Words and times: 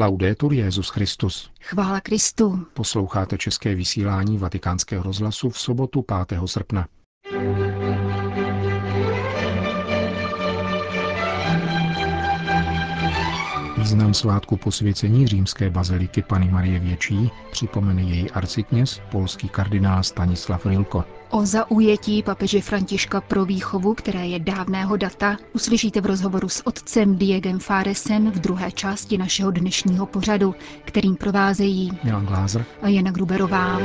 Laudetur 0.00 0.52
Jezus 0.52 0.88
Christus. 0.88 1.50
Chvála 1.62 2.00
Kristu. 2.00 2.66
Posloucháte 2.74 3.38
české 3.38 3.74
vysílání 3.74 4.38
Vatikánského 4.38 5.02
rozhlasu 5.02 5.50
v 5.50 5.58
sobotu 5.58 6.04
5. 6.28 6.40
srpna. 6.46 6.86
Význam 13.78 14.14
svátku 14.14 14.56
posvěcení 14.56 15.26
římské 15.26 15.70
baziliky 15.70 16.22
Pany 16.22 16.48
Marie 16.48 16.78
Větší 16.78 17.30
připomene 17.50 18.02
její 18.02 18.30
arcikněz, 18.30 19.00
polský 19.10 19.48
kardinál 19.48 20.02
Stanislav 20.02 20.66
Rilko. 20.66 21.04
O 21.32 21.46
zaujetí 21.46 22.22
papeže 22.22 22.60
Františka 22.60 23.20
pro 23.20 23.44
výchovu, 23.44 23.94
které 23.94 24.26
je 24.26 24.38
dávného 24.38 24.96
data, 24.96 25.36
uslyšíte 25.52 26.00
v 26.00 26.06
rozhovoru 26.06 26.48
s 26.48 26.66
otcem 26.66 27.16
Diegem 27.18 27.58
Fáresem 27.58 28.30
v 28.30 28.38
druhé 28.38 28.72
části 28.72 29.18
našeho 29.18 29.50
dnešního 29.50 30.06
pořadu, 30.06 30.54
kterým 30.84 31.16
provázejí 31.16 31.90
Milan 32.04 32.26
Glázer 32.26 32.64
a 32.82 32.88
Jana 32.88 33.10
Gruberová. 33.10 33.78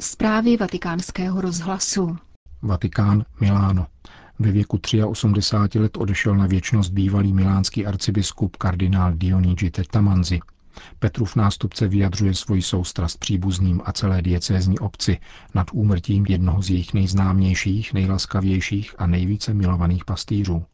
Zprávy 0.00 0.56
vatikánského 0.56 1.40
rozhlasu. 1.40 2.16
Vatikán, 2.62 3.24
Miláno. 3.40 3.86
Ve 4.38 4.52
věku 4.52 4.80
83 5.06 5.78
let 5.78 5.96
odešel 5.96 6.36
na 6.36 6.46
věčnost 6.46 6.92
bývalý 6.92 7.32
milánský 7.32 7.86
arcibiskup 7.86 8.56
kardinál 8.56 9.12
Dionigi 9.12 9.70
Tettamanzi. 9.70 10.40
Petrův 10.98 11.36
nástupce 11.36 11.88
vyjadřuje 11.88 12.34
svoji 12.34 12.62
soustrast 12.62 13.18
příbuzným 13.18 13.80
a 13.84 13.92
celé 13.92 14.22
diecézní 14.22 14.78
obci 14.78 15.18
nad 15.54 15.66
úmrtím 15.72 16.26
jednoho 16.28 16.62
z 16.62 16.70
jejich 16.70 16.94
nejznámějších, 16.94 17.92
nejlaskavějších 17.92 18.94
a 18.98 19.06
nejvíce 19.06 19.54
milovaných 19.54 20.04
pastýřů. 20.04 20.64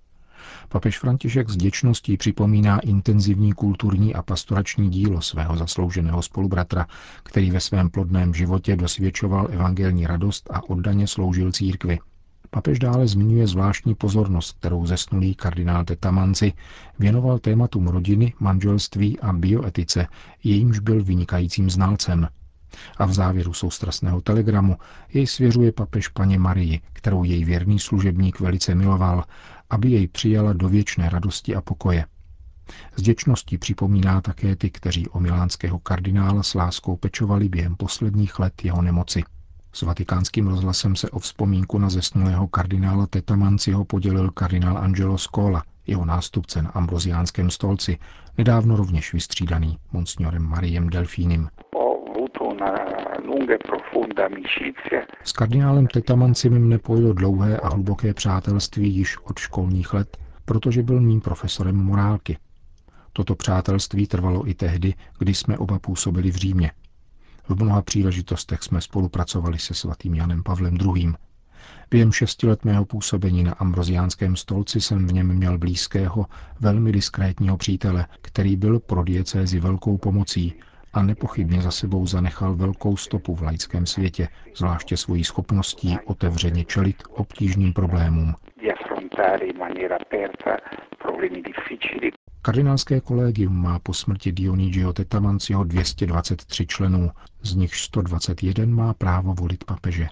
Papež 0.68 0.98
František 0.98 1.50
s 1.50 1.56
děčností 1.56 2.16
připomíná 2.16 2.80
intenzivní 2.80 3.52
kulturní 3.52 4.14
a 4.14 4.22
pastorační 4.22 4.90
dílo 4.90 5.22
svého 5.22 5.56
zaslouženého 5.56 6.22
spolubratra, 6.22 6.86
který 7.22 7.50
ve 7.50 7.60
svém 7.60 7.90
plodném 7.90 8.34
životě 8.34 8.76
dosvědčoval 8.76 9.48
evangelní 9.50 10.06
radost 10.06 10.50
a 10.50 10.62
oddaně 10.70 11.06
sloužil 11.06 11.52
církvi. 11.52 11.98
Papež 12.50 12.78
dále 12.78 13.08
zmiňuje 13.08 13.46
zvláštní 13.46 13.94
pozornost, 13.94 14.56
kterou 14.58 14.86
zesnulý 14.86 15.34
kardinál 15.34 15.84
Tetamanci 15.84 16.52
věnoval 16.98 17.38
tématům 17.38 17.88
rodiny, 17.88 18.34
manželství 18.40 19.20
a 19.20 19.32
bioetice, 19.32 20.06
jejímž 20.44 20.78
byl 20.78 21.04
vynikajícím 21.04 21.70
znalcem. 21.70 22.28
A 22.98 23.06
v 23.06 23.12
závěru 23.12 23.52
soustrasného 23.52 24.20
telegramu 24.20 24.76
jej 25.12 25.26
svěřuje 25.26 25.72
papež 25.72 26.08
paně 26.08 26.38
Marii, 26.38 26.80
kterou 26.92 27.24
její 27.24 27.44
věrný 27.44 27.78
služebník 27.78 28.40
velice 28.40 28.74
miloval, 28.74 29.24
aby 29.70 29.90
jej 29.90 30.08
přijala 30.08 30.52
do 30.52 30.68
věčné 30.68 31.08
radosti 31.08 31.54
a 31.54 31.60
pokoje. 31.60 32.06
S 32.96 33.02
děčností 33.02 33.58
připomíná 33.58 34.20
také 34.20 34.56
ty, 34.56 34.70
kteří 34.70 35.08
o 35.08 35.20
milánského 35.20 35.78
kardinála 35.78 36.42
s 36.42 36.54
láskou 36.54 36.96
pečovali 36.96 37.48
během 37.48 37.76
posledních 37.76 38.38
let 38.38 38.64
jeho 38.64 38.82
nemoci. 38.82 39.22
S 39.72 39.82
vatikánským 39.82 40.48
rozhlasem 40.48 40.96
se 40.96 41.10
o 41.10 41.18
vzpomínku 41.18 41.78
na 41.78 41.90
zesnulého 41.90 42.48
kardinála 42.48 43.06
Tetamanciho 43.06 43.84
podělil 43.84 44.30
kardinál 44.30 44.78
Angelo 44.78 45.18
Scola, 45.18 45.64
jeho 45.86 46.04
nástupce 46.04 46.62
na 46.62 46.70
ambroziánském 46.70 47.50
stolci, 47.50 47.98
nedávno 48.38 48.76
rovněž 48.76 49.12
vystřídaný 49.12 49.78
monsignorem 49.92 50.42
Mariem 50.42 50.88
Delfínem. 50.88 51.48
S 55.24 55.32
kardinálem 55.32 55.86
Tetamancim 55.86 56.58
mne 56.58 56.78
pojilo 56.78 57.12
dlouhé 57.12 57.56
a 57.56 57.68
hluboké 57.68 58.14
přátelství 58.14 58.94
již 58.94 59.18
od 59.18 59.38
školních 59.38 59.94
let, 59.94 60.16
protože 60.44 60.82
byl 60.82 61.00
mým 61.00 61.20
profesorem 61.20 61.76
morálky. 61.76 62.38
Toto 63.12 63.34
přátelství 63.34 64.06
trvalo 64.06 64.48
i 64.48 64.54
tehdy, 64.54 64.94
kdy 65.18 65.34
jsme 65.34 65.58
oba 65.58 65.78
působili 65.78 66.30
v 66.30 66.36
Římě. 66.36 66.70
V 67.48 67.62
mnoha 67.62 67.82
příležitostech 67.82 68.62
jsme 68.62 68.80
spolupracovali 68.80 69.58
se 69.58 69.74
svatým 69.74 70.14
Janem 70.14 70.42
Pavlem 70.42 70.76
II. 70.76 71.12
Během 71.90 72.12
šesti 72.12 72.46
let 72.46 72.64
mého 72.64 72.84
působení 72.84 73.44
na 73.44 73.52
ambroziánském 73.52 74.36
stolci 74.36 74.80
jsem 74.80 75.06
v 75.06 75.12
něm 75.12 75.36
měl 75.36 75.58
blízkého, 75.58 76.26
velmi 76.60 76.92
diskrétního 76.92 77.56
přítele, 77.56 78.06
který 78.22 78.56
byl 78.56 78.80
pro 78.80 79.04
diecézi 79.04 79.60
velkou 79.60 79.98
pomocí 79.98 80.54
a 80.92 81.02
nepochybně 81.02 81.62
za 81.62 81.70
sebou 81.70 82.06
zanechal 82.06 82.54
velkou 82.54 82.96
stopu 82.96 83.34
v 83.34 83.42
laickém 83.42 83.86
světě, 83.86 84.28
zvláště 84.56 84.96
svojí 84.96 85.24
schopností 85.24 85.98
otevřeně 86.04 86.64
čelit 86.64 87.02
obtížným 87.10 87.72
problémům. 87.72 88.34
Kardinálské 92.42 93.00
kolegium 93.00 93.52
má 93.52 93.78
po 93.78 93.94
smrti 93.94 94.32
Dionigio 94.32 94.92
Tetamanciho 94.92 95.64
223 95.64 96.66
členů, 96.66 97.10
z 97.42 97.54
nich 97.54 97.74
121 97.74 98.66
má 98.66 98.94
právo 98.94 99.34
volit 99.34 99.64
papeže. 99.64 100.08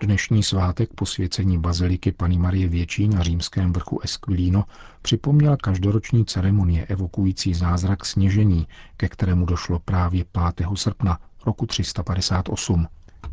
Dnešní 0.00 0.42
svátek 0.42 0.94
posvěcení 0.94 1.58
baziliky 1.58 2.12
Pany 2.12 2.38
Marie 2.38 2.68
Větší 2.68 3.08
na 3.08 3.22
římském 3.22 3.72
vrchu 3.72 4.00
Esquilino 4.00 4.64
připomněla 5.02 5.56
každoroční 5.56 6.24
ceremonie 6.24 6.86
evokující 6.86 7.54
zázrak 7.54 8.06
sněžení, 8.06 8.66
ke 8.96 9.08
kterému 9.08 9.46
došlo 9.46 9.78
právě 9.78 10.24
5. 10.54 10.66
srpna 10.74 11.18
roku 11.46 11.66
358. 11.66 12.86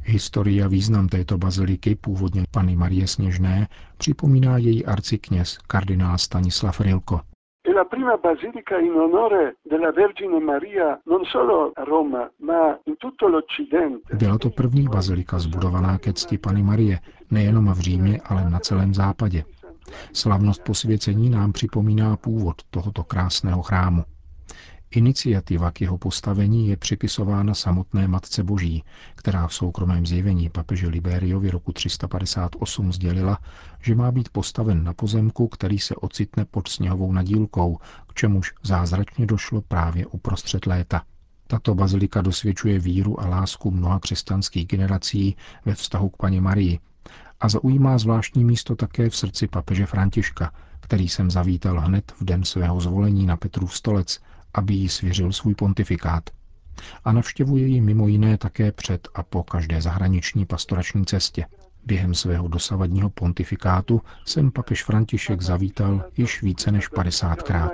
Historie 0.03 0.63
a 0.63 0.67
význam 0.67 1.07
této 1.07 1.37
baziliky, 1.37 1.95
původně 1.95 2.43
Pany 2.51 2.75
Marie 2.75 3.07
Sněžné, 3.07 3.67
připomíná 3.97 4.57
její 4.57 4.85
arcikněz 4.85 5.57
kardinál 5.67 6.17
Stanislav 6.17 6.79
Rilko. 6.81 7.19
la 7.79 7.85
prima 7.85 8.17
basilica 8.17 8.77
in 8.77 8.91
onore 8.91 9.55
della 9.63 9.91
Vergine 9.91 10.39
Maria 10.39 10.99
non 11.05 11.23
solo 11.25 11.71
a 11.75 11.83
Roma, 11.83 12.29
ma 12.39 12.77
in 12.85 12.95
tutto 12.97 13.27
l'Occidente. 13.27 14.17
Byla 14.17 14.37
to 14.37 14.49
první 14.49 14.87
bazilika 14.87 15.39
zbudovaná 15.39 15.97
ke 15.97 16.13
cti 16.13 16.37
Pany 16.37 16.63
Marie, 16.63 16.99
nejenom 17.31 17.73
v 17.73 17.79
Římě, 17.79 18.21
ale 18.25 18.49
na 18.49 18.59
celém 18.59 18.93
západě. 18.93 19.43
Slavnost 20.13 20.63
posvěcení 20.63 21.29
nám 21.29 21.51
připomíná 21.51 22.17
původ 22.17 22.55
tohoto 22.69 23.03
krásného 23.03 23.61
chrámu. 23.61 24.03
Iniciativa 24.91 25.71
k 25.71 25.81
jeho 25.81 25.97
postavení 25.97 26.67
je 26.67 26.77
připisována 26.77 27.53
samotné 27.53 28.07
Matce 28.07 28.43
Boží, 28.43 28.83
která 29.15 29.47
v 29.47 29.53
soukromém 29.53 30.05
zjevení 30.05 30.49
papeže 30.49 30.87
Liberiovi 30.87 31.49
roku 31.49 31.73
358 31.73 32.93
sdělila, 32.93 33.39
že 33.81 33.95
má 33.95 34.11
být 34.11 34.29
postaven 34.29 34.83
na 34.83 34.93
pozemku, 34.93 35.47
který 35.47 35.79
se 35.79 35.95
ocitne 35.95 36.45
pod 36.45 36.67
sněhovou 36.67 37.11
nadílkou, 37.11 37.77
k 38.07 38.13
čemuž 38.13 38.53
zázračně 38.63 39.25
došlo 39.25 39.61
právě 39.61 40.05
uprostřed 40.05 40.65
léta. 40.65 41.01
Tato 41.47 41.75
bazilika 41.75 42.21
dosvědčuje 42.21 42.79
víru 42.79 43.21
a 43.21 43.27
lásku 43.27 43.71
mnoha 43.71 43.99
křesťanských 43.99 44.67
generací 44.67 45.35
ve 45.65 45.75
vztahu 45.75 46.09
k 46.09 46.17
paně 46.17 46.41
Marii 46.41 46.79
a 47.39 47.49
zaujímá 47.49 47.97
zvláštní 47.97 48.43
místo 48.43 48.75
také 48.75 49.09
v 49.09 49.15
srdci 49.15 49.47
papeže 49.47 49.85
Františka, 49.85 50.53
který 50.79 51.09
jsem 51.09 51.31
zavítal 51.31 51.79
hned 51.79 52.11
v 52.19 52.25
den 52.25 52.43
svého 52.43 52.81
zvolení 52.81 53.25
na 53.25 53.37
Petrův 53.37 53.75
stolec 53.75 54.19
aby 54.53 54.73
jí 54.73 54.89
svěřil 54.89 55.31
svůj 55.31 55.55
pontifikát. 55.55 56.23
A 57.05 57.11
navštěvuje 57.11 57.67
ji 57.67 57.81
mimo 57.81 58.07
jiné 58.07 58.37
také 58.37 58.71
před 58.71 59.07
a 59.13 59.23
po 59.23 59.43
každé 59.43 59.81
zahraniční 59.81 60.45
pastorační 60.45 61.05
cestě. 61.05 61.45
Během 61.85 62.13
svého 62.13 62.47
dosavadního 62.47 63.09
pontifikátu 63.09 64.01
jsem 64.25 64.51
papež 64.51 64.83
František 64.83 65.41
zavítal 65.41 66.03
již 66.17 66.41
více 66.41 66.71
než 66.71 66.91
50krát. 66.91 67.69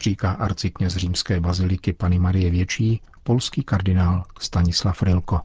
Říká 0.00 0.30
arcikněz 0.30 0.96
římské 0.96 1.40
baziliky 1.40 1.92
Pany 1.92 2.18
Marie 2.18 2.50
Větší, 2.50 3.00
polský 3.22 3.62
kardinál 3.62 4.24
Stanislav 4.40 5.02
Rilko. 5.02 5.40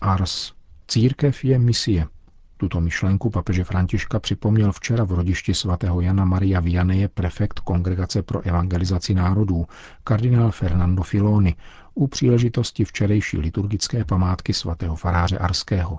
Ars 0.00 0.59
Církev 0.90 1.44
je 1.44 1.58
misie. 1.58 2.06
Tuto 2.56 2.80
myšlenku 2.80 3.30
papeže 3.30 3.64
Františka 3.64 4.20
připomněl 4.20 4.72
včera 4.72 5.04
v 5.04 5.12
rodišti 5.12 5.54
svatého 5.54 6.00
Jana 6.00 6.24
Maria 6.24 6.60
Vianeje 6.60 7.08
prefekt 7.08 7.60
Kongregace 7.60 8.22
pro 8.22 8.40
evangelizaci 8.40 9.14
národů, 9.14 9.66
kardinál 10.04 10.50
Fernando 10.50 11.02
Filoni, 11.02 11.54
u 11.94 12.06
příležitosti 12.06 12.84
včerejší 12.84 13.38
liturgické 13.38 14.04
památky 14.04 14.52
svatého 14.52 14.96
faráře 14.96 15.38
Arského. 15.38 15.98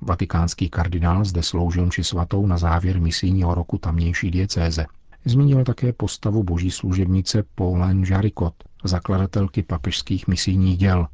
Vatikánský 0.00 0.68
kardinál 0.68 1.24
zde 1.24 1.42
sloužil 1.42 1.90
či 1.90 2.04
svatou 2.04 2.46
na 2.46 2.58
závěr 2.58 3.00
misijního 3.00 3.54
roku 3.54 3.78
tamnější 3.78 4.30
diecéze. 4.30 4.86
Zmínil 5.24 5.64
také 5.64 5.92
postavu 5.92 6.42
boží 6.42 6.70
služebnice 6.70 7.42
Pauline 7.54 8.08
Jaricot, 8.10 8.54
zakladatelky 8.84 9.62
papežských 9.62 10.28
misijních 10.28 10.78
děl. 10.78 11.06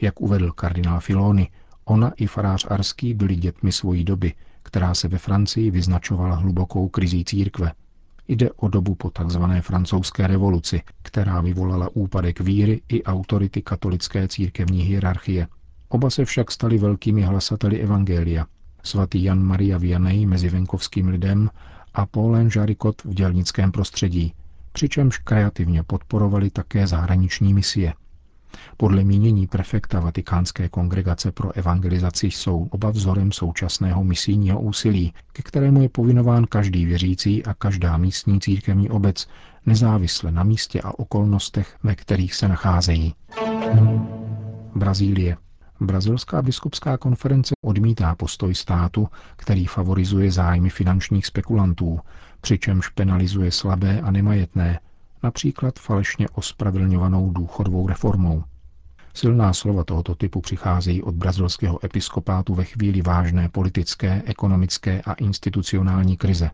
Jak 0.00 0.20
uvedl 0.20 0.50
kardinál 0.52 1.00
Filoni, 1.00 1.48
Ona 1.84 2.12
i 2.16 2.26
farář 2.26 2.66
Arský 2.70 3.14
byli 3.14 3.36
dětmi 3.36 3.72
svojí 3.72 4.04
doby, 4.04 4.34
která 4.62 4.94
se 4.94 5.08
ve 5.08 5.18
Francii 5.18 5.70
vyznačovala 5.70 6.36
hlubokou 6.36 6.88
krizí 6.88 7.24
církve. 7.24 7.72
Jde 8.28 8.50
o 8.50 8.68
dobu 8.68 8.94
po 8.94 9.10
tzv. 9.10 9.42
francouzské 9.60 10.26
revoluci, 10.26 10.82
která 11.02 11.40
vyvolala 11.40 11.88
úpadek 11.94 12.40
víry 12.40 12.80
i 12.88 13.02
autority 13.02 13.62
katolické 13.62 14.28
církevní 14.28 14.82
hierarchie. 14.82 15.46
Oba 15.88 16.10
se 16.10 16.24
však 16.24 16.50
stali 16.50 16.78
velkými 16.78 17.22
hlasateli 17.22 17.80
evangelia. 17.80 18.46
Svatý 18.82 19.24
Jan 19.24 19.42
Maria 19.42 19.78
Vianney 19.78 20.26
mezi 20.26 20.48
venkovským 20.48 21.08
lidem 21.08 21.50
a 21.94 22.06
Paulen 22.06 22.48
Jaricot 22.56 23.04
v 23.04 23.14
dělnickém 23.14 23.72
prostředí, 23.72 24.34
přičemž 24.72 25.18
kreativně 25.18 25.82
podporovali 25.82 26.50
také 26.50 26.86
zahraniční 26.86 27.54
misie. 27.54 27.94
Podle 28.76 29.04
mínění 29.04 29.46
prefekta 29.46 30.00
Vatikánské 30.00 30.68
kongregace 30.68 31.32
pro 31.32 31.56
evangelizaci 31.56 32.26
jsou 32.26 32.68
oba 32.70 32.90
vzorem 32.90 33.32
současného 33.32 34.04
misijního 34.04 34.60
úsilí, 34.60 35.12
ke 35.32 35.42
kterému 35.42 35.82
je 35.82 35.88
povinován 35.88 36.46
každý 36.46 36.84
věřící 36.84 37.44
a 37.44 37.54
každá 37.54 37.96
místní 37.96 38.40
církevní 38.40 38.90
obec, 38.90 39.28
nezávisle 39.66 40.32
na 40.32 40.42
místě 40.42 40.80
a 40.80 40.98
okolnostech, 40.98 41.76
ve 41.82 41.94
kterých 41.94 42.34
se 42.34 42.48
nacházejí. 42.48 43.14
Brazílie. 44.74 45.36
Brazilská 45.80 46.42
biskupská 46.42 46.96
konference 46.96 47.54
odmítá 47.64 48.14
postoj 48.14 48.54
státu, 48.54 49.08
který 49.36 49.66
favorizuje 49.66 50.32
zájmy 50.32 50.70
finančních 50.70 51.26
spekulantů, 51.26 52.00
přičemž 52.40 52.88
penalizuje 52.88 53.50
slabé 53.50 54.00
a 54.00 54.10
nemajetné, 54.10 54.80
například 55.22 55.78
falešně 55.78 56.28
ospravedlňovanou 56.28 57.30
důchodovou 57.30 57.88
reformou. 57.88 58.44
Silná 59.14 59.52
slova 59.52 59.84
tohoto 59.84 60.14
typu 60.14 60.40
přicházejí 60.40 61.02
od 61.02 61.14
brazilského 61.14 61.84
episkopátu 61.84 62.54
ve 62.54 62.64
chvíli 62.64 63.02
vážné 63.02 63.48
politické, 63.48 64.22
ekonomické 64.26 65.02
a 65.02 65.12
institucionální 65.12 66.16
krize. 66.16 66.50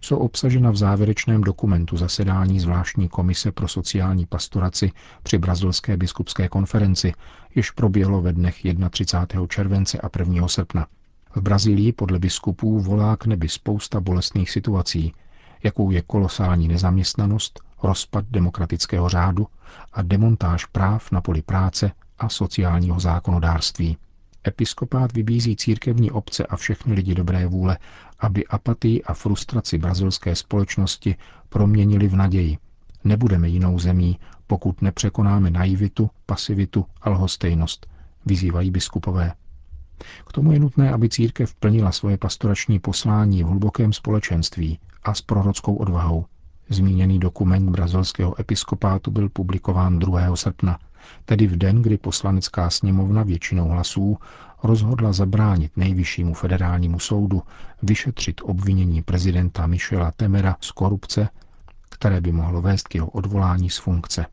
Jsou 0.00 0.16
obsažena 0.16 0.70
v 0.70 0.76
závěrečném 0.76 1.40
dokumentu 1.40 1.96
zasedání 1.96 2.60
zvláštní 2.60 3.08
komise 3.08 3.52
pro 3.52 3.68
sociální 3.68 4.26
pastoraci 4.26 4.92
při 5.22 5.38
brazilské 5.38 5.96
biskupské 5.96 6.48
konferenci, 6.48 7.12
jež 7.54 7.70
proběhlo 7.70 8.22
ve 8.22 8.32
dnech 8.32 8.56
31. 8.90 9.46
července 9.46 9.98
a 10.00 10.08
1. 10.18 10.48
srpna. 10.48 10.86
V 11.34 11.40
Brazílii 11.40 11.92
podle 11.92 12.18
biskupů 12.18 12.80
volá 12.80 13.16
k 13.16 13.26
nebi 13.26 13.48
spousta 13.48 14.00
bolestných 14.00 14.50
situací, 14.50 15.12
jakou 15.62 15.90
je 15.90 16.02
kolosální 16.02 16.68
nezaměstnanost, 16.68 17.60
rozpad 17.84 18.24
demokratického 18.30 19.08
řádu 19.08 19.46
a 19.92 20.02
demontáž 20.02 20.64
práv 20.66 21.10
na 21.12 21.20
poli 21.20 21.42
práce 21.42 21.90
a 22.18 22.28
sociálního 22.28 23.00
zákonodárství. 23.00 23.96
Episkopát 24.46 25.12
vybízí 25.12 25.56
církevní 25.56 26.10
obce 26.10 26.46
a 26.46 26.56
všechny 26.56 26.94
lidi 26.94 27.14
dobré 27.14 27.46
vůle, 27.46 27.78
aby 28.20 28.46
apatii 28.46 29.02
a 29.02 29.14
frustraci 29.14 29.78
brazilské 29.78 30.34
společnosti 30.36 31.16
proměnili 31.48 32.08
v 32.08 32.16
naději. 32.16 32.58
Nebudeme 33.04 33.48
jinou 33.48 33.78
zemí, 33.78 34.18
pokud 34.46 34.82
nepřekonáme 34.82 35.50
naivitu, 35.50 36.10
pasivitu 36.26 36.86
a 37.02 37.10
lhostejnost, 37.10 37.86
vyzývají 38.26 38.70
biskupové. 38.70 39.32
K 40.26 40.32
tomu 40.32 40.52
je 40.52 40.58
nutné, 40.58 40.92
aby 40.92 41.08
církev 41.08 41.54
plnila 41.54 41.92
svoje 41.92 42.18
pastorační 42.18 42.78
poslání 42.78 43.42
v 43.44 43.46
hlubokém 43.46 43.92
společenství 43.92 44.78
a 45.02 45.14
s 45.14 45.20
prorockou 45.20 45.74
odvahou. 45.76 46.26
Zmíněný 46.68 47.18
dokument 47.18 47.70
brazilského 47.70 48.40
episkopátu 48.40 49.10
byl 49.10 49.28
publikován 49.28 49.98
2. 49.98 50.36
srpna, 50.36 50.78
tedy 51.24 51.46
v 51.46 51.56
den, 51.56 51.82
kdy 51.82 51.98
poslanecká 51.98 52.70
sněmovna 52.70 53.22
většinou 53.22 53.68
hlasů 53.68 54.18
rozhodla 54.62 55.12
zabránit 55.12 55.76
nejvyššímu 55.76 56.34
federálnímu 56.34 56.98
soudu 56.98 57.42
vyšetřit 57.82 58.40
obvinění 58.44 59.02
prezidenta 59.02 59.66
Michela 59.66 60.10
Temera 60.10 60.56
z 60.60 60.70
korupce, 60.70 61.28
které 61.90 62.20
by 62.20 62.32
mohlo 62.32 62.62
vést 62.62 62.88
k 62.88 62.94
jeho 62.94 63.06
odvolání 63.10 63.70
z 63.70 63.78
funkce. 63.78 64.26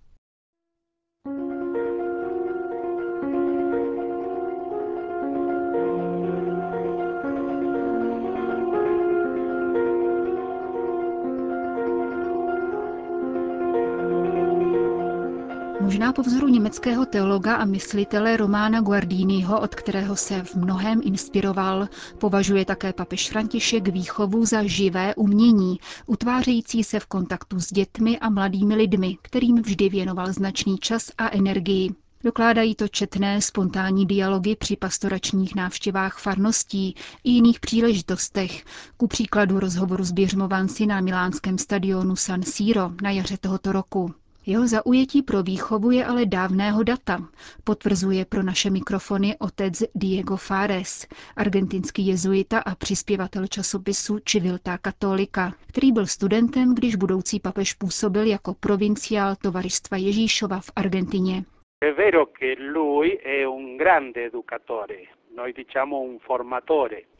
Možná 16.01 16.13
po 16.13 16.21
vzoru 16.21 16.47
německého 16.47 17.05
teologa 17.05 17.55
a 17.55 17.65
myslitele 17.65 18.37
Romána 18.37 18.81
Guardiniho, 18.81 19.61
od 19.61 19.75
kterého 19.75 20.15
se 20.15 20.43
v 20.43 20.55
mnohem 20.55 21.01
inspiroval, 21.03 21.87
považuje 22.17 22.65
také 22.65 22.93
papež 22.93 23.29
František 23.29 23.87
výchovu 23.87 24.45
za 24.45 24.63
živé 24.63 25.15
umění, 25.15 25.79
utvářející 26.05 26.83
se 26.83 26.99
v 26.99 27.05
kontaktu 27.05 27.59
s 27.59 27.73
dětmi 27.73 28.19
a 28.19 28.29
mladými 28.29 28.75
lidmi, 28.75 29.17
kterým 29.21 29.61
vždy 29.61 29.89
věnoval 29.89 30.33
značný 30.33 30.77
čas 30.77 31.11
a 31.17 31.29
energii. 31.29 31.89
Dokládají 32.23 32.75
to 32.75 32.87
četné 32.87 33.41
spontánní 33.41 34.05
dialogy 34.05 34.55
při 34.55 34.75
pastoračních 34.75 35.55
návštěvách 35.55 36.17
farností 36.19 36.95
i 37.23 37.31
jiných 37.31 37.59
příležitostech, 37.59 38.65
ku 38.97 39.07
příkladu 39.07 39.59
rozhovoru 39.59 40.03
s 40.03 40.11
běžmovanci 40.11 40.85
na 40.85 41.01
milánském 41.01 41.57
stadionu 41.57 42.15
San 42.15 42.43
Siro 42.43 42.91
na 43.01 43.11
jaře 43.11 43.37
tohoto 43.37 43.71
roku. 43.71 44.13
Jeho 44.45 44.67
zaujetí 44.67 45.21
pro 45.21 45.43
výchovu 45.43 45.91
je 45.91 46.05
ale 46.05 46.25
dávného 46.25 46.83
data, 46.83 47.19
potvrzuje 47.63 48.25
pro 48.25 48.43
naše 48.43 48.69
mikrofony 48.69 49.35
otec 49.39 49.83
Diego 49.95 50.37
Fares, 50.37 51.07
argentinský 51.35 52.07
jezuita 52.07 52.59
a 52.59 52.75
přispěvatel 52.75 53.47
časopisu 53.47 54.19
Civilta 54.19 54.77
Katolika, 54.77 55.53
který 55.67 55.91
byl 55.91 56.07
studentem, 56.07 56.75
když 56.75 56.95
budoucí 56.95 57.39
papež 57.39 57.73
působil 57.73 58.27
jako 58.27 58.53
provinciál 58.53 59.35
Tovaristva 59.35 59.97
Ježíšova 59.97 60.59
v 60.59 60.71
Argentině. 60.75 61.43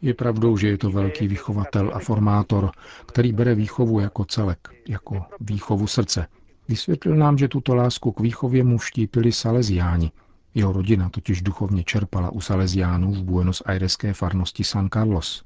Je 0.02 0.14
pravdou, 0.14 0.58
že 0.58 0.68
je 0.68 0.78
to 0.78 0.90
velký 0.90 1.28
vychovatel 1.28 1.92
a 1.94 2.00
formátor, 2.00 2.72
který 3.08 3.34
bere 3.34 3.56
výchovu 3.56 4.00
jako 4.00 4.26
celek, 4.26 4.60
jako 4.90 5.26
výchovu 5.40 5.88
srdce, 5.88 6.28
Vysvětlil 6.68 7.16
nám, 7.16 7.38
že 7.38 7.48
tuto 7.48 7.76
lásku 7.76 8.12
k 8.12 8.20
výchově 8.20 8.64
mu 8.64 8.78
vštípili 8.78 9.32
Salesiáni. 9.32 10.12
Jeho 10.54 10.74
rodina 10.74 11.10
totiž 11.10 11.42
duchovně 11.42 11.84
čerpala 11.84 12.30
u 12.30 12.42
Salesiánů 12.42 13.12
v 13.12 13.24
Buenos 13.24 13.64
Aireské 13.66 14.14
farnosti 14.14 14.64
San 14.64 14.90
Carlos. 14.94 15.44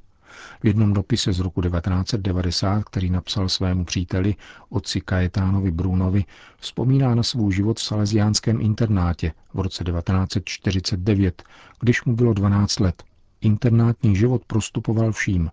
V 0.64 0.68
jednom 0.68 0.94
dopise 0.94 1.34
z 1.34 1.40
roku 1.40 1.62
1990, 1.62 2.84
který 2.84 3.10
napsal 3.10 3.50
svému 3.50 3.86
příteli, 3.86 4.36
otci 4.70 5.02
Kajetánovi 5.02 5.72
Brunovi, 5.72 6.24
vzpomíná 6.58 7.16
na 7.16 7.24
svůj 7.24 7.54
život 7.54 7.80
v 7.80 7.84
salesiánském 7.84 8.62
internátě 8.62 9.32
v 9.54 9.60
roce 9.60 9.84
1949, 9.84 11.44
když 11.80 12.04
mu 12.04 12.16
bylo 12.16 12.34
12 12.34 12.80
let. 12.80 13.04
Internátní 13.42 14.16
život 14.16 14.46
prostupoval 14.48 15.12
vším. 15.12 15.50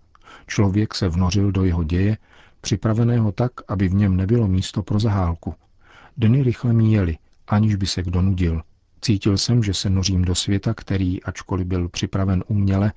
Člověk 0.46 0.94
se 0.94 1.08
vnořil 1.08 1.52
do 1.52 1.64
jeho 1.64 1.84
děje 1.84 2.16
připraveného 2.62 3.32
tak, 3.32 3.52
aby 3.68 3.88
v 3.88 3.94
něm 3.94 4.16
nebylo 4.16 4.48
místo 4.48 4.82
pro 4.82 5.00
zahálku. 5.00 5.54
Dny 6.16 6.42
rychle 6.42 6.72
míjely, 6.72 7.18
aniž 7.48 7.74
by 7.74 7.86
se 7.86 8.02
kdo 8.02 8.22
nudil. 8.22 8.62
Cítil 9.00 9.38
jsem, 9.38 9.62
že 9.62 9.74
se 9.74 9.90
nořím 9.90 10.24
do 10.24 10.34
světa, 10.34 10.74
který, 10.74 11.22
ačkoliv 11.22 11.66
byl 11.66 11.88
připraven 11.88 12.44
uměle, 12.46 12.92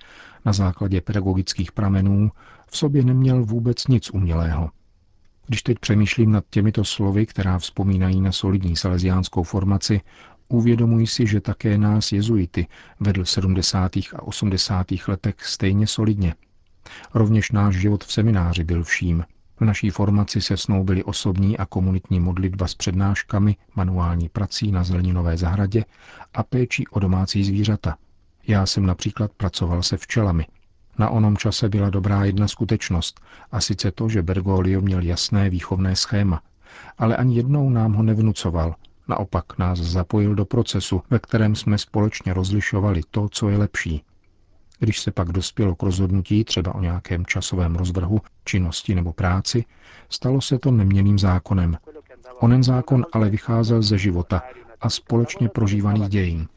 na 0.45 0.53
základě 0.53 1.01
pedagogických 1.01 1.71
pramenů, 1.71 2.31
v 2.67 2.77
sobě 2.77 3.03
neměl 3.03 3.45
vůbec 3.45 3.87
nic 3.87 4.09
umělého. 4.09 4.69
Když 5.47 5.63
teď 5.63 5.79
přemýšlím 5.79 6.31
nad 6.31 6.45
těmito 6.49 6.85
slovy, 6.85 7.25
která 7.25 7.59
vzpomínají 7.59 8.21
na 8.21 8.31
solidní 8.31 8.75
salesiánskou 8.75 9.43
formaci, 9.43 10.01
uvědomuji 10.47 11.07
si, 11.07 11.27
že 11.27 11.41
také 11.41 11.77
nás 11.77 12.11
jezuity 12.11 12.67
vedl 12.99 13.23
v 13.23 13.29
70. 13.29 13.97
a 13.97 14.21
80. 14.21 14.87
letech 15.07 15.35
stejně 15.39 15.87
solidně. 15.87 16.35
Rovněž 17.13 17.51
náš 17.51 17.75
život 17.75 18.03
v 18.03 18.13
semináři 18.13 18.63
byl 18.63 18.83
vším, 18.83 19.23
v 19.59 19.61
naší 19.65 19.89
formaci 19.89 20.41
se 20.41 20.57
snoubily 20.57 21.03
osobní 21.03 21.57
a 21.57 21.65
komunitní 21.65 22.19
modlitba 22.19 22.67
s 22.67 22.75
přednáškami, 22.75 23.55
manuální 23.75 24.29
prací 24.29 24.71
na 24.71 24.83
zeleninové 24.83 25.37
zahradě 25.37 25.85
a 26.33 26.43
péčí 26.43 26.87
o 26.87 26.99
domácí 26.99 27.43
zvířata. 27.43 27.97
Já 28.47 28.65
jsem 28.65 28.85
například 28.85 29.31
pracoval 29.31 29.83
se 29.83 29.97
včelami. 29.97 30.45
Na 30.97 31.09
onom 31.09 31.37
čase 31.37 31.69
byla 31.69 31.89
dobrá 31.89 32.25
jedna 32.25 32.47
skutečnost, 32.47 33.21
a 33.51 33.61
sice 33.61 33.91
to, 33.91 34.09
že 34.09 34.21
Bergoglio 34.21 34.81
měl 34.81 35.01
jasné 35.01 35.49
výchovné 35.49 35.95
schéma, 35.95 36.41
ale 36.97 37.17
ani 37.17 37.35
jednou 37.35 37.69
nám 37.69 37.93
ho 37.93 38.03
nevnucoval, 38.03 38.75
naopak 39.07 39.57
nás 39.57 39.79
zapojil 39.79 40.35
do 40.35 40.45
procesu, 40.45 41.01
ve 41.09 41.19
kterém 41.19 41.55
jsme 41.55 41.77
společně 41.77 42.33
rozlišovali 42.33 43.01
to, 43.11 43.29
co 43.29 43.49
je 43.49 43.57
lepší, 43.57 44.03
když 44.79 44.99
se 44.99 45.11
pak 45.11 45.27
dospělo 45.27 45.75
k 45.75 45.83
rozhodnutí 45.83 46.43
třeba 46.43 46.75
o 46.75 46.79
nějakém 46.79 47.25
časovém 47.25 47.75
rozvrhu, 47.75 48.19
činnosti 48.45 48.95
nebo 48.95 49.13
práci, 49.13 49.65
stalo 50.09 50.41
se 50.41 50.59
to 50.59 50.71
neměným 50.71 51.19
zákonem. 51.19 51.77
Onen 52.39 52.63
zákon 52.63 53.05
ale 53.11 53.29
vycházel 53.29 53.81
ze 53.81 53.97
života 53.97 54.41
a 54.81 54.89
společně 54.89 55.49
prožívaných 55.49 56.09
dějin. 56.09 56.47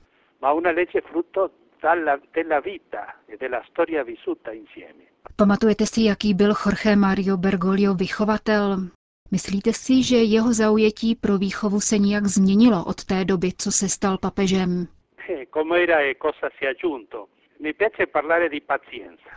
Pamatujete 5.37 5.87
si, 5.87 6.03
jaký 6.03 6.35
byl 6.35 6.55
Jorge 6.67 6.97
Mario 6.97 7.37
Bergoglio 7.37 7.95
vychovatel? 7.95 8.89
Myslíte 9.31 9.73
si, 9.73 10.03
že 10.03 10.17
jeho 10.17 10.53
zaujetí 10.53 11.15
pro 11.15 11.39
výchovu 11.39 11.81
se 11.81 11.99
nijak 11.99 12.27
změnilo 12.27 12.85
od 12.85 13.05
té 13.05 13.25
doby, 13.25 13.53
co 13.59 13.73
se 13.73 13.89
stal 13.89 14.19
papežem? 14.19 14.87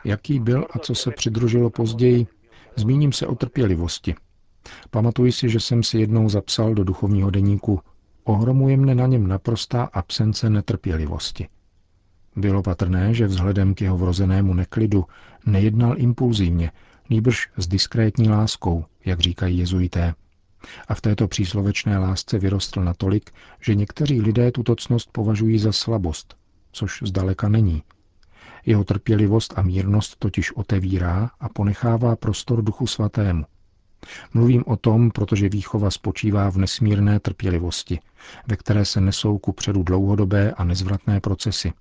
Jaký 0.05 0.39
byl 0.39 0.67
a 0.71 0.79
co 0.79 0.95
se 0.95 1.11
přidružilo 1.11 1.69
později? 1.69 2.27
Zmíním 2.75 3.11
se 3.11 3.27
o 3.27 3.35
trpělivosti. 3.35 4.15
Pamatuji 4.89 5.31
si, 5.31 5.49
že 5.49 5.59
jsem 5.59 5.83
si 5.83 5.97
jednou 5.97 6.29
zapsal 6.29 6.73
do 6.73 6.83
duchovního 6.83 7.29
deníku 7.29 7.79
Ohromuje 8.23 8.77
mne 8.77 8.95
na 8.95 9.07
něm 9.07 9.27
naprostá 9.27 9.83
absence 9.83 10.49
netrpělivosti. 10.49 11.47
Bylo 12.35 12.63
patrné, 12.63 13.13
že 13.13 13.27
vzhledem 13.27 13.73
k 13.73 13.81
jeho 13.81 13.97
vrozenému 13.97 14.53
neklidu 14.53 15.05
nejednal 15.45 15.95
impulzivně, 15.97 16.71
nýbrž 17.09 17.49
s 17.57 17.67
diskrétní 17.67 18.29
láskou, 18.29 18.85
jak 19.05 19.19
říkají 19.19 19.57
jezuité. 19.57 20.13
A 20.87 20.95
v 20.95 21.01
této 21.01 21.27
příslovečné 21.27 21.97
lásce 21.97 22.39
vyrostl 22.39 22.81
natolik, 22.81 23.31
že 23.61 23.75
někteří 23.75 24.21
lidé 24.21 24.51
tuto 24.51 24.75
cnost 24.75 25.09
považují 25.11 25.59
za 25.59 25.71
slabost, 25.71 26.37
což 26.71 27.03
zdaleka 27.05 27.49
není. 27.49 27.83
Jeho 28.65 28.83
trpělivost 28.83 29.53
a 29.57 29.61
mírnost 29.61 30.15
totiž 30.19 30.51
otevírá 30.51 31.29
a 31.39 31.49
ponechává 31.49 32.15
prostor 32.15 32.61
duchu 32.61 32.87
svatému. 32.87 33.45
Mluvím 34.33 34.63
o 34.67 34.75
tom, 34.75 35.11
protože 35.11 35.49
výchova 35.49 35.91
spočívá 35.91 36.49
v 36.49 36.57
nesmírné 36.57 37.19
trpělivosti, 37.19 37.99
ve 38.47 38.55
které 38.55 38.85
se 38.85 39.01
nesou 39.01 39.37
ku 39.37 39.51
předu 39.51 39.83
dlouhodobé 39.83 40.51
a 40.51 40.63
nezvratné 40.63 41.19
procesy. 41.19 41.73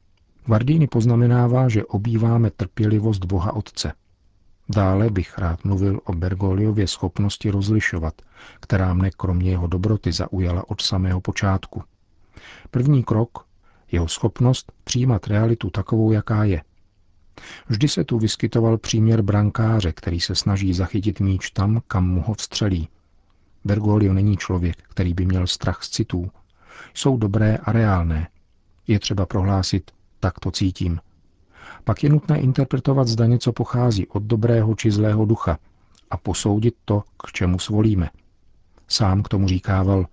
Vardíny 0.47 0.87
poznamenává, 0.87 1.69
že 1.69 1.85
obýváme 1.85 2.51
trpělivost 2.51 3.25
Boha 3.25 3.53
Otce. 3.53 3.93
Dále 4.69 5.11
bych 5.11 5.39
rád 5.39 5.65
mluvil 5.65 6.01
o 6.05 6.13
Bergoliově 6.13 6.87
schopnosti 6.87 7.51
rozlišovat, 7.51 8.23
která 8.61 8.95
mne 8.95 9.11
kromě 9.11 9.51
jeho 9.51 9.67
dobroty 9.67 10.13
zaujala 10.13 10.71
od 10.71 10.81
samého 10.81 11.21
počátku. 11.21 11.83
První 12.71 13.05
krok, 13.05 13.45
jeho 13.93 14.09
schopnost 14.09 14.73
přijímat 14.85 15.27
realitu 15.27 15.71
takovou, 15.71 16.13
jaká 16.13 16.45
je. 16.45 16.63
Vždy 17.69 17.89
se 17.89 18.05
tu 18.05 18.19
vyskytoval 18.19 18.79
příměr 18.79 19.23
brankáře, 19.23 19.93
který 19.93 20.21
se 20.21 20.35
snaží 20.35 20.75
zachytit 20.75 21.21
míč 21.21 21.51
tam, 21.51 21.83
kam 21.89 22.09
mu 22.09 22.23
ho 22.23 22.35
vstřelí. 22.35 22.89
Bergoglio 23.65 24.13
není 24.13 24.37
člověk, 24.37 24.77
který 24.89 25.15
by 25.15 25.27
měl 25.27 25.47
strach 25.47 25.83
z 25.83 25.91
citů. 25.91 26.31
Jsou 26.95 27.17
dobré 27.17 27.57
a 27.57 27.73
reálné. 27.73 28.29
Je 28.87 28.99
třeba 28.99 29.27
prohlásit, 29.27 29.91
tak 30.21 30.41
to 30.41 30.51
cítím. 30.51 31.01
Pak 31.85 32.03
je 32.03 32.11
nutné 32.11 32.41
interpretovat, 32.41 33.09
zda 33.09 33.27
něco 33.27 33.53
pochází 33.53 34.07
od 34.07 34.23
dobrého 34.23 34.75
či 34.75 34.91
zlého 34.91 35.25
ducha 35.25 35.59
a 36.11 36.17
posoudit 36.17 36.75
to, 36.85 37.03
k 37.27 37.33
čemu 37.33 37.59
svolíme. 37.59 38.11
Sám 38.89 39.23
k 39.23 39.29
tomu 39.29 39.49
říkával, 39.49 40.07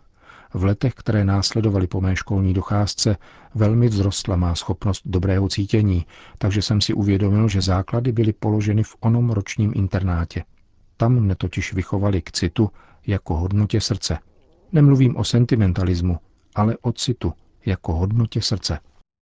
v 0.58 0.64
letech, 0.64 0.94
které 0.94 1.26
následovaly 1.26 1.88
po 1.88 2.02
mé 2.02 2.16
školní 2.16 2.54
docházce, 2.54 3.18
velmi 3.56 3.90
vzrostla 3.90 4.36
má 4.36 4.56
schopnost 4.56 5.02
dobrého 5.06 5.50
cítění, 5.50 6.06
takže 6.38 6.62
jsem 6.62 6.82
si 6.82 6.94
uvědomil, 6.94 7.48
že 7.48 7.62
základy 7.62 8.12
byly 8.12 8.34
položeny 8.34 8.84
v 8.84 8.96
onom 9.00 9.30
ročním 9.30 9.72
internátě. 9.76 10.44
Tam 10.98 11.20
mne 11.20 11.36
totiž 11.36 11.74
vychovali 11.74 12.22
k 12.22 12.32
citu 12.32 12.70
jako 13.08 13.36
hodnotě 13.36 13.82
srdce. 13.82 14.20
Nemluvím 14.72 15.18
o 15.18 15.24
sentimentalismu, 15.24 16.18
ale 16.56 16.78
o 16.82 16.92
citu 16.92 17.34
jako 17.66 17.94
hodnotě 17.94 18.42
srdce. 18.42 18.80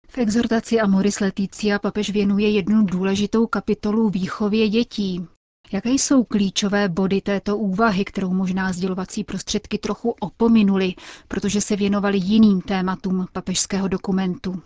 V 0.09 0.17
exhortaci 0.17 0.79
Amoris 0.79 1.19
Leticia 1.19 1.79
papež 1.79 2.09
věnuje 2.09 2.49
jednu 2.49 2.85
důležitou 2.85 3.47
kapitolu 3.47 4.09
výchově 4.09 4.69
dětí. 4.69 5.27
Jaké 5.71 5.89
jsou 5.89 6.23
klíčové 6.23 6.89
body 6.89 7.21
této 7.21 7.57
úvahy, 7.57 8.05
kterou 8.05 8.33
možná 8.33 8.73
sdělovací 8.73 9.23
prostředky 9.23 9.77
trochu 9.77 10.15
opominuli, 10.19 10.93
protože 11.27 11.61
se 11.61 11.75
věnovali 11.75 12.17
jiným 12.17 12.61
tématům 12.61 13.25
papežského 13.33 13.88
dokumentu? 13.88 14.61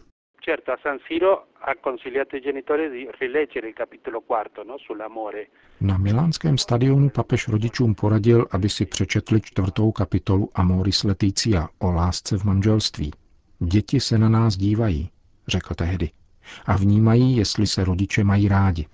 Na 5.81 5.98
milánském 5.98 6.57
stadionu 6.57 7.10
papež 7.10 7.48
rodičům 7.48 7.95
poradil, 7.95 8.48
aby 8.51 8.69
si 8.69 8.86
přečetli 8.86 9.41
čtvrtou 9.41 9.91
kapitolu 9.91 10.50
Amoris 10.55 11.03
Leticia 11.03 11.67
o 11.79 11.91
lásce 11.91 12.38
v 12.38 12.43
manželství. 12.43 13.12
Děti 13.60 14.00
se 14.00 14.17
na 14.17 14.29
nás 14.29 14.57
dívají, 14.57 15.10
řekl 15.48 15.74
tehdy, 15.74 16.10
a 16.65 16.77
vnímají, 16.77 17.38
jestli 17.38 17.67
se 17.67 17.83
rodiče 17.83 18.24
mají 18.24 18.48
rádi. 18.48 18.86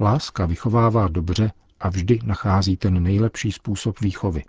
Láska 0.00 0.46
vychovává 0.46 1.08
dobře 1.08 1.52
a 1.80 1.88
vždy 1.88 2.18
nachází 2.24 2.76
ten 2.76 3.02
nejlepší 3.02 3.52
způsob 3.52 4.00
výchovy. 4.00 4.44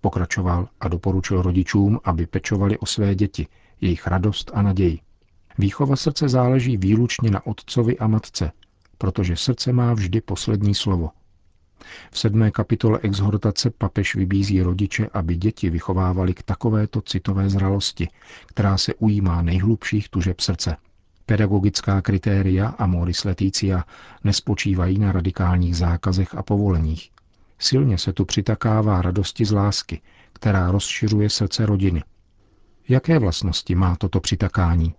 Pokračoval 0.00 0.68
a 0.80 0.88
doporučil 0.88 1.42
rodičům, 1.42 2.00
aby 2.04 2.26
pečovali 2.26 2.78
o 2.78 2.86
své 2.86 3.14
děti, 3.14 3.46
jejich 3.80 4.06
radost 4.06 4.50
a 4.54 4.62
naději. 4.62 5.00
Výchova 5.58 5.96
srdce 5.96 6.28
záleží 6.28 6.76
výlučně 6.76 7.30
na 7.30 7.46
otcovi 7.46 7.98
a 7.98 8.06
matce, 8.06 8.52
protože 8.98 9.36
srdce 9.36 9.72
má 9.72 9.94
vždy 9.94 10.20
poslední 10.20 10.74
slovo. 10.74 11.10
V 12.10 12.18
sedmé 12.18 12.50
kapitole 12.50 12.98
exhortace 13.02 13.70
papež 13.70 14.14
vybízí 14.14 14.62
rodiče, 14.62 15.08
aby 15.12 15.36
děti 15.36 15.70
vychovávali 15.70 16.34
k 16.34 16.42
takovéto 16.42 17.00
citové 17.00 17.50
zralosti, 17.50 18.08
která 18.46 18.78
se 18.78 18.94
ujímá 18.94 19.42
nejhlubších 19.42 20.08
tužeb 20.08 20.40
srdce. 20.40 20.76
Pedagogická 21.26 22.02
kritéria 22.02 22.68
a 22.68 22.86
moris 22.86 23.24
leticia 23.24 23.84
nespočívají 24.24 24.98
na 24.98 25.12
radikálních 25.12 25.76
zákazech 25.76 26.34
a 26.34 26.42
povoleních. 26.42 27.10
Silně 27.58 27.98
se 27.98 28.12
tu 28.12 28.24
přitakává 28.24 29.02
radosti 29.02 29.44
z 29.44 29.52
lásky, 29.52 30.00
která 30.32 30.70
rozšiřuje 30.70 31.30
srdce 31.30 31.66
rodiny. 31.66 32.02
Jaké 32.88 33.18
vlastnosti 33.18 33.74
má 33.74 33.96
toto 33.96 34.20
přitakání? 34.20 34.94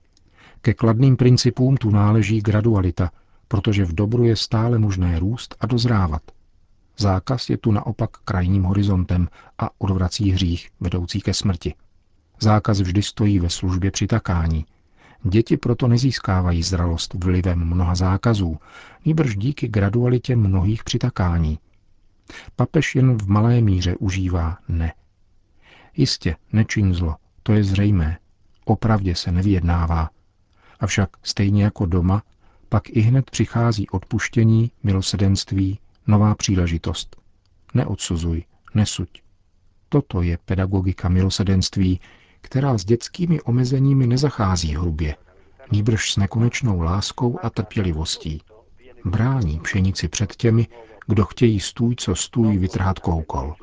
Ke 0.61 0.73
kladným 0.73 1.17
principům 1.17 1.77
tu 1.77 1.89
náleží 1.89 2.41
gradualita, 2.41 3.11
protože 3.47 3.85
v 3.85 3.95
dobru 3.95 4.23
je 4.23 4.35
stále 4.35 4.79
možné 4.79 5.19
růst 5.19 5.55
a 5.59 5.65
dozrávat. 5.65 6.21
Zákaz 6.97 7.49
je 7.49 7.57
tu 7.57 7.71
naopak 7.71 8.09
krajním 8.09 8.63
horizontem 8.63 9.27
a 9.57 9.69
odvrací 9.77 10.31
hřích 10.31 10.69
vedoucí 10.79 11.21
ke 11.21 11.33
smrti. 11.33 11.73
Zákaz 12.39 12.81
vždy 12.81 13.01
stojí 13.01 13.39
ve 13.39 13.49
službě 13.49 13.91
přitakání– 13.91 14.65
Děti 15.23 15.57
proto 15.57 15.87
nezískávají 15.87 16.63
zralost 16.63 17.13
vlivem 17.13 17.59
mnoha 17.65 17.95
zákazů, 17.95 18.57
nýbrž 19.05 19.35
díky 19.35 19.67
gradualitě 19.67 20.35
mnohých 20.35 20.83
přitakání. 20.83 21.59
Papež 22.55 22.95
jen 22.95 23.17
v 23.17 23.27
malé 23.27 23.61
míře 23.61 23.95
užívá 23.95 24.57
ne. 24.67 24.93
Jistě, 25.97 26.35
nečin 26.53 26.93
zlo, 26.93 27.15
to 27.43 27.53
je 27.53 27.63
zřejmé. 27.63 28.17
Opravdě 28.65 29.15
se 29.15 29.31
nevyjednává. 29.31 30.09
Avšak 30.79 31.09
stejně 31.23 31.63
jako 31.63 31.85
doma, 31.85 32.23
pak 32.69 32.89
i 32.89 32.99
hned 33.01 33.31
přichází 33.31 33.89
odpuštění, 33.89 34.71
milosedenství, 34.83 35.79
nová 36.07 36.35
příležitost. 36.35 37.15
Neodsuzuj, 37.73 38.43
nesuď. 38.73 39.21
Toto 39.89 40.21
je 40.21 40.37
pedagogika 40.45 41.09
milosedenství, 41.09 41.99
která 42.41 42.77
s 42.77 42.85
dětskými 42.85 43.41
omezeními 43.41 44.07
nezachází 44.07 44.75
hrubě, 44.75 45.15
nýbrž 45.71 46.11
s 46.11 46.17
nekonečnou 46.17 46.81
láskou 46.81 47.39
a 47.43 47.49
trpělivostí. 47.49 48.41
Brání 49.05 49.59
pšenici 49.59 50.07
před 50.07 50.35
těmi, 50.35 50.67
kdo 51.07 51.25
chtějí 51.25 51.59
stůj 51.59 51.95
co 51.95 52.15
stůj 52.15 52.57
vytrhat 52.57 52.99
koukol. 52.99 53.55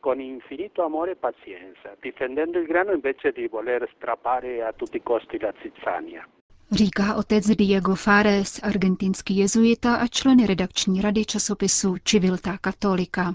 con 0.00 0.20
infinito 0.20 0.82
amore 0.84 1.12
e 1.12 1.16
pazienza, 1.16 1.96
difendendo 2.00 2.58
il 2.58 2.66
grano 2.66 2.92
invece 2.92 3.32
di 3.32 3.48
voler 3.48 3.88
strappare 3.96 4.64
a 4.64 4.72
tutti 4.72 4.98
i 4.98 5.02
costi 5.02 5.38
la 5.38 5.52
zizzania 5.60 6.26
říká 6.72 7.14
otec 7.14 7.46
Diego 7.46 7.94
Fares, 7.94 8.60
argentinský 8.62 9.36
jezuita 9.36 9.94
a 9.94 10.06
člen 10.06 10.46
redakční 10.46 11.00
rady 11.02 11.24
časopisu 11.24 11.96
Civilta 12.04 12.58
Katolika. 12.58 13.34